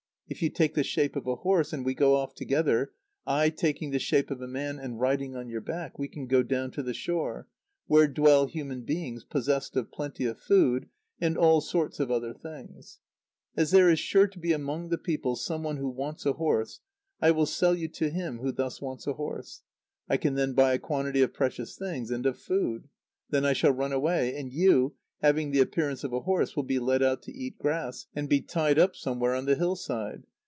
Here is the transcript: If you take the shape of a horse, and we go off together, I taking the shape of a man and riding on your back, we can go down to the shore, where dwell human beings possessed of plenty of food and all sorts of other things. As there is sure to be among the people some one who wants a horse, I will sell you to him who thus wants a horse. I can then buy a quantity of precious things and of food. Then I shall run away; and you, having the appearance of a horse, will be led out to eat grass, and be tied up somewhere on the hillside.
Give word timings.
If 0.33 0.41
you 0.41 0.49
take 0.49 0.75
the 0.75 0.83
shape 0.85 1.17
of 1.17 1.27
a 1.27 1.35
horse, 1.35 1.73
and 1.73 1.83
we 1.83 1.93
go 1.93 2.15
off 2.15 2.35
together, 2.35 2.93
I 3.27 3.49
taking 3.49 3.91
the 3.91 3.99
shape 3.99 4.31
of 4.31 4.39
a 4.41 4.47
man 4.47 4.79
and 4.79 4.97
riding 4.97 5.35
on 5.35 5.49
your 5.49 5.59
back, 5.59 5.99
we 5.99 6.07
can 6.07 6.25
go 6.25 6.41
down 6.41 6.71
to 6.71 6.81
the 6.81 6.93
shore, 6.93 7.49
where 7.87 8.07
dwell 8.07 8.45
human 8.45 8.83
beings 8.83 9.25
possessed 9.25 9.75
of 9.75 9.91
plenty 9.91 10.23
of 10.25 10.39
food 10.39 10.87
and 11.19 11.37
all 11.37 11.59
sorts 11.59 11.99
of 11.99 12.09
other 12.11 12.33
things. 12.33 12.99
As 13.57 13.71
there 13.71 13.89
is 13.89 13.99
sure 13.99 14.27
to 14.27 14.39
be 14.39 14.53
among 14.53 14.87
the 14.87 14.97
people 14.97 15.35
some 15.35 15.63
one 15.63 15.75
who 15.75 15.89
wants 15.89 16.25
a 16.25 16.31
horse, 16.31 16.79
I 17.21 17.31
will 17.31 17.45
sell 17.45 17.75
you 17.75 17.89
to 17.89 18.09
him 18.09 18.37
who 18.37 18.53
thus 18.53 18.79
wants 18.81 19.07
a 19.07 19.13
horse. 19.15 19.63
I 20.07 20.15
can 20.15 20.35
then 20.35 20.53
buy 20.53 20.71
a 20.71 20.79
quantity 20.79 21.21
of 21.23 21.33
precious 21.33 21.75
things 21.77 22.09
and 22.09 22.25
of 22.25 22.39
food. 22.39 22.87
Then 23.31 23.43
I 23.45 23.51
shall 23.51 23.71
run 23.73 23.91
away; 23.91 24.33
and 24.37 24.49
you, 24.49 24.95
having 25.23 25.51
the 25.51 25.59
appearance 25.59 26.03
of 26.03 26.11
a 26.11 26.21
horse, 26.21 26.55
will 26.55 26.63
be 26.63 26.79
led 26.79 27.03
out 27.03 27.21
to 27.21 27.31
eat 27.31 27.55
grass, 27.59 28.07
and 28.15 28.27
be 28.27 28.41
tied 28.41 28.79
up 28.79 28.95
somewhere 28.95 29.35
on 29.35 29.45
the 29.45 29.53
hillside. 29.55 30.23